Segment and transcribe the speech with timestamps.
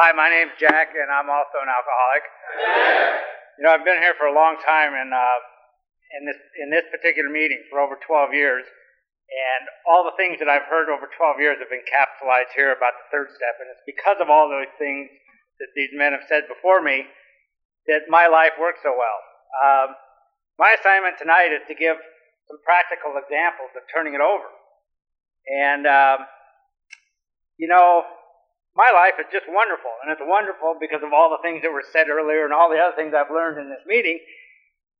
[0.00, 2.24] Hi, my name's Jack, and I'm also an alcoholic.
[3.60, 5.38] You know, I've been here for a long time, and uh,
[6.16, 10.48] in this in this particular meeting for over 12 years, and all the things that
[10.48, 13.84] I've heard over 12 years have been capitalized here about the third step, and it's
[13.84, 15.12] because of all those things
[15.60, 17.04] that these men have said before me
[17.84, 19.20] that my life works so well.
[19.60, 20.00] Um,
[20.56, 22.00] my assignment tonight is to give
[22.48, 24.48] some practical examples of turning it over,
[25.44, 26.24] and um,
[27.60, 28.08] you know,
[28.80, 31.84] my life is just wonderful, and it's wonderful because of all the things that were
[31.92, 34.16] said earlier and all the other things I've learned in this meeting.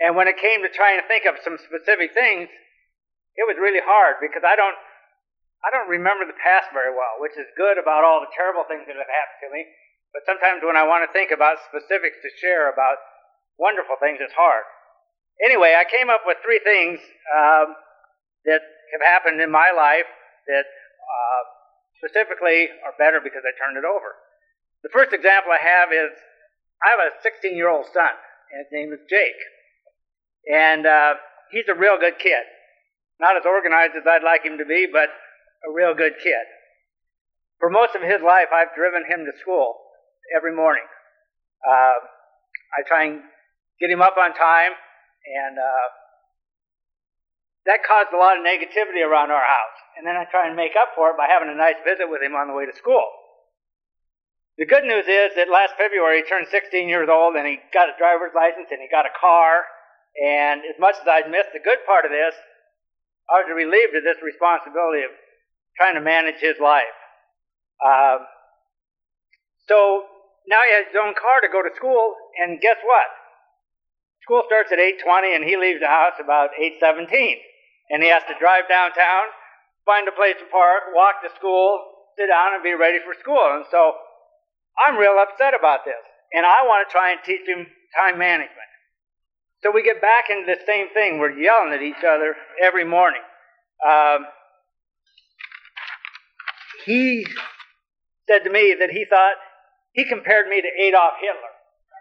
[0.00, 2.48] And when it came to trying to think of some specific things,
[3.36, 4.76] it was really hard because I don't,
[5.60, 8.88] I don't remember the past very well, which is good about all the terrible things
[8.88, 9.68] that have happened to me.
[10.16, 12.96] But sometimes when I want to think about specifics to share about
[13.60, 14.64] wonderful things, it's hard.
[15.44, 16.96] Anyway, I came up with three things
[17.28, 17.76] um,
[18.48, 18.64] that
[18.96, 20.08] have happened in my life
[20.48, 21.42] that uh,
[21.98, 24.16] specifically are better because I turned it over.
[24.82, 26.12] The first example I have is
[26.82, 28.12] I have a 16 year old son,
[28.52, 29.40] and his name is Jake.
[30.46, 31.14] And uh,
[31.50, 32.44] he's a real good kid.
[33.18, 35.08] Not as organized as I'd like him to be, but
[35.66, 36.46] a real good kid.
[37.58, 39.74] For most of his life, I've driven him to school
[40.36, 40.84] every morning.
[41.66, 41.96] Uh,
[42.76, 43.20] I try and
[43.80, 44.72] get him up on time,
[45.24, 45.86] and uh,
[47.66, 50.76] that caused a lot of negativity around our house and then I try and make
[50.76, 53.08] up for it by having a nice visit with him on the way to school.
[54.60, 57.88] The good news is that last February he turned 16 years old and he got
[57.88, 59.64] a driver's license and he got a car.
[60.16, 62.36] And as much as I'd missed the good part of this,
[63.28, 65.12] I was relieved of this responsibility of
[65.76, 66.96] trying to manage his life.
[67.84, 68.24] Um,
[69.68, 70.08] so
[70.48, 73.08] now he has his own car to go to school, and guess what?
[74.24, 77.36] School starts at 8:20, and he leaves the house about 8:17,
[77.90, 79.30] and he has to drive downtown
[79.86, 81.78] find a place to park, walk to school,
[82.18, 83.46] sit down, and be ready for school.
[83.54, 83.94] And so
[84.74, 86.02] I'm real upset about this.
[86.34, 88.66] And I want to try and teach him time management.
[89.62, 91.18] So we get back into the same thing.
[91.18, 93.22] We're yelling at each other every morning.
[93.80, 94.26] Um,
[96.84, 97.24] he
[98.28, 99.38] said to me that he thought
[99.94, 101.54] he compared me to Adolf Hitler,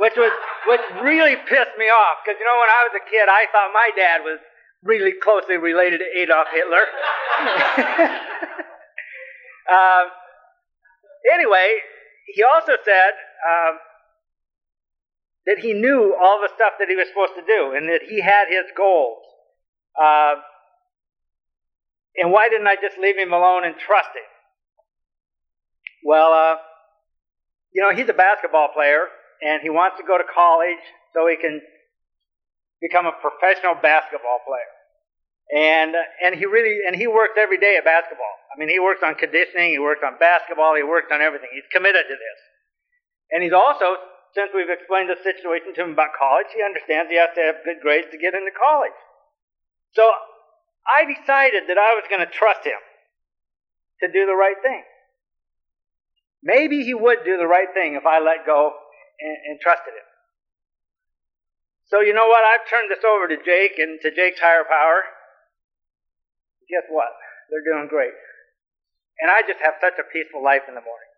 [0.00, 0.32] which was
[0.66, 3.70] which really pissed me off because you know when I was a kid I thought
[3.72, 4.40] my dad was
[4.82, 6.84] really closely related to Adolf Hitler.
[9.70, 10.04] uh,
[11.34, 11.78] anyway,
[12.34, 13.12] he also said
[13.46, 13.78] um,
[15.46, 18.20] that he knew all the stuff that he was supposed to do and that he
[18.20, 19.22] had his goals.
[20.00, 20.34] Uh,
[22.16, 24.28] and why didn't I just leave him alone and trust him?
[26.04, 26.56] Well, uh,
[27.72, 29.06] you know, he's a basketball player
[29.42, 30.82] and he wants to go to college
[31.14, 31.60] so he can
[32.80, 34.72] become a professional basketball player.
[35.46, 35.94] And
[36.24, 38.34] and he really and he works every day at basketball.
[38.50, 41.48] I mean, he works on conditioning, he works on basketball, he works on everything.
[41.54, 42.38] He's committed to this.
[43.30, 43.98] And he's also,
[44.34, 47.62] since we've explained the situation to him about college, he understands he has to have
[47.64, 48.96] good grades to get into college.
[49.94, 50.02] So
[50.86, 52.78] I decided that I was going to trust him
[54.02, 54.82] to do the right thing.
[56.42, 58.72] Maybe he would do the right thing if I let go
[59.20, 60.05] and, and trusted him.
[61.86, 62.42] So you know what?
[62.42, 65.06] I've turned this over to Jake and to Jake's higher power.
[66.66, 67.14] Guess what?
[67.50, 68.14] They're doing great.
[69.22, 71.12] And I just have such a peaceful life in the morning.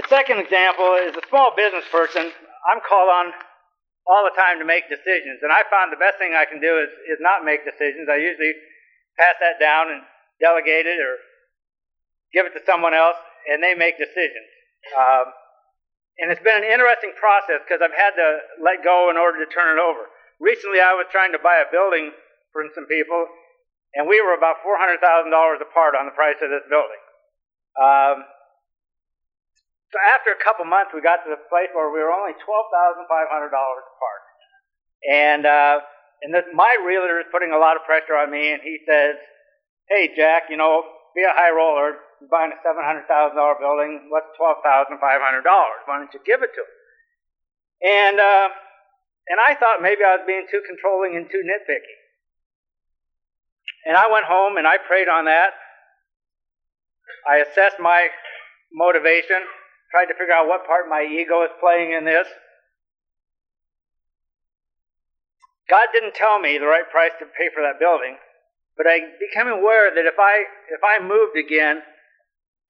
[0.00, 2.26] The second example is a small business person.
[2.26, 3.26] I'm called on
[4.08, 5.44] all the time to make decisions.
[5.44, 8.08] And I found the best thing I can do is, is not make decisions.
[8.10, 8.52] I usually
[9.20, 10.02] pass that down and
[10.40, 11.20] delegate it or
[12.32, 14.50] give it to someone else, and they make decisions.
[14.98, 15.30] Um,
[16.18, 18.28] and it's been an interesting process because I've had to
[18.62, 20.06] let go in order to turn it over.
[20.38, 22.14] Recently, I was trying to buy a building
[22.54, 23.26] from some people,
[23.98, 27.02] and we were about $400,000 apart on the price of this building.
[27.74, 28.22] Um,
[29.90, 33.50] so after a couple months, we got to the place where we were only $12,500
[33.50, 34.22] apart.
[35.10, 35.78] And, uh,
[36.22, 39.18] and this, my realtor is putting a lot of pressure on me, and he says,
[39.90, 40.82] Hey, Jack, you know,
[41.14, 41.98] be a high roller
[42.30, 44.08] buying a seven hundred thousand dollar building.
[44.08, 45.82] What's twelve thousand five hundred dollars?
[45.84, 46.72] Why don't you give it to him?
[47.84, 48.48] And uh,
[49.28, 51.96] and I thought maybe I was being too controlling and too nitpicky.
[53.86, 55.52] And I went home and I prayed on that.
[57.28, 58.08] I assessed my
[58.72, 59.40] motivation,
[59.90, 62.28] tried to figure out what part my ego is playing in this.
[65.68, 68.16] God didn't tell me the right price to pay for that building,
[68.76, 71.80] but I became aware that if I if I moved again,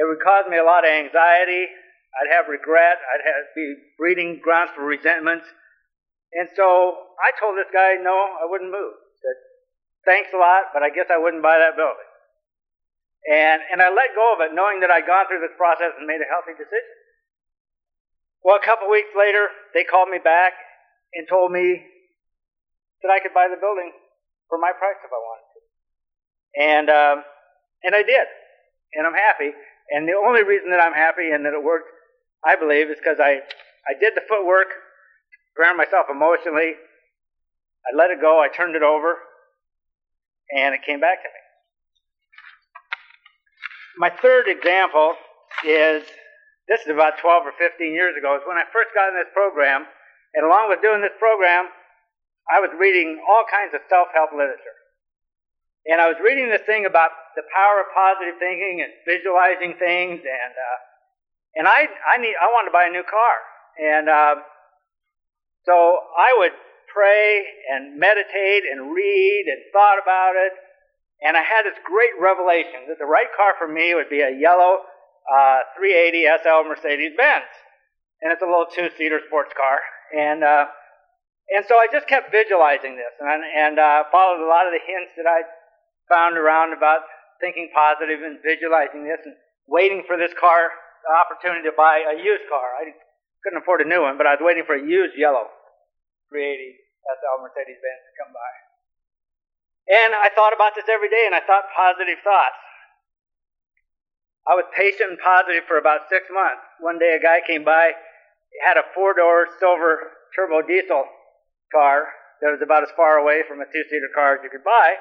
[0.00, 1.68] it would cause me a lot of anxiety.
[2.16, 2.96] I'd have regret.
[3.12, 5.44] I'd have, be breeding grounds for resentments.
[6.32, 8.96] And so I told this guy, no, I wouldn't move.
[8.96, 9.38] I said,
[10.08, 12.08] thanks a lot, but I guess I wouldn't buy that building.
[13.28, 16.08] And, and I let go of it knowing that I'd gone through this process and
[16.08, 16.96] made a healthy decision.
[18.40, 20.56] Well, a couple weeks later, they called me back
[21.12, 21.84] and told me
[23.04, 23.92] that I could buy the building
[24.48, 25.60] for my price if I wanted to.
[26.56, 27.16] And, um,
[27.84, 28.24] and I did.
[28.96, 29.52] And I'm happy.
[29.90, 31.90] And the only reason that I'm happy and that it worked,
[32.44, 33.42] I believe, is because I,
[33.88, 34.68] I did the footwork,
[35.56, 36.78] ground myself emotionally,
[37.82, 39.18] I let it go, I turned it over,
[40.54, 41.40] and it came back to me.
[43.98, 45.14] My third example
[45.66, 46.04] is
[46.68, 48.38] this is about 12 or 15 years ago.
[48.38, 49.84] It's when I first got in this program,
[50.34, 51.66] and along with doing this program,
[52.46, 54.79] I was reading all kinds of self help literature.
[55.88, 60.20] And I was reading this thing about the power of positive thinking and visualizing things,
[60.20, 60.78] and uh,
[61.56, 63.34] and I I need I wanted to buy a new car,
[63.80, 64.34] and uh,
[65.64, 66.52] so I would
[66.92, 70.52] pray and meditate and read and thought about it.
[71.22, 74.32] And I had this great revelation that the right car for me would be a
[74.32, 74.80] yellow
[75.28, 77.48] uh, 380 SL Mercedes Benz.
[78.20, 79.80] And it's a little two seater sports car.
[80.16, 80.66] And, uh,
[81.52, 84.80] and so I just kept visualizing this and, and uh, followed a lot of the
[84.80, 85.44] hints that I
[86.10, 87.06] found around about
[87.38, 89.38] thinking positive and visualizing this and
[89.70, 90.74] waiting for this car
[91.06, 92.76] the opportunity to buy a used car.
[92.76, 92.92] I
[93.40, 95.48] couldn't afford a new one, but I was waiting for a used yellow
[96.28, 96.76] 380
[97.06, 98.50] SL Mercedes Benz to come by.
[99.90, 102.60] And I thought about this every day and I thought positive thoughts.
[104.46, 106.62] I was patient and positive for about six months.
[106.80, 107.96] One day a guy came by,
[108.50, 111.06] he had a four door silver turbo diesel
[111.72, 112.06] car
[112.40, 114.96] that was about as far away from a two seater car as you could buy.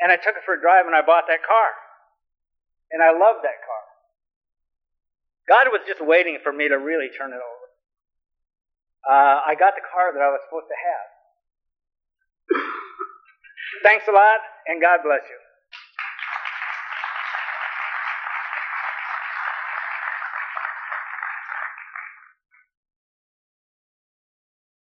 [0.00, 1.70] And I took it for a drive and I bought that car.
[2.90, 3.84] And I loved that car.
[5.46, 7.60] God was just waiting for me to really turn it over
[9.08, 11.06] uh, I got the car that I was supposed to have.
[13.86, 15.40] Thanks a lot, and God bless you.